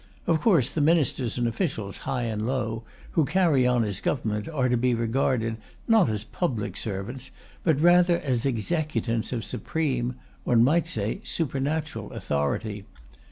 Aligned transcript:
Of 0.25 0.41
course, 0.41 0.71
the 0.73 0.81
ministers 0.81 1.37
and 1.37 1.47
officials, 1.47 1.97
high 2.09 2.23
and 2.23 2.41
low, 2.41 2.81
who 3.11 3.23
carry 3.23 3.67
on 3.67 3.83
His 3.83 4.01
government, 4.01 4.47
are 4.49 4.67
to 4.67 4.75
be 4.75 4.95
regarded 4.95 5.57
not 5.87 6.09
as 6.09 6.23
public 6.23 6.75
servants, 6.75 7.29
but 7.63 7.79
rather 7.79 8.17
as 8.17 8.43
executants 8.43 9.31
of 9.31 9.45
supreme 9.45 10.15
one 10.43 10.63
might 10.63 10.87
say 10.87 11.19
supernatural 11.23 12.13
authority. 12.13 12.85